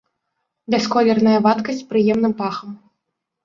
[0.75, 2.69] Бясколерная вадкасць з прыемным пахам.